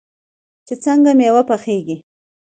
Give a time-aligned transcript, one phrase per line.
[0.67, 1.97] چې څنګه میوه پخیږي.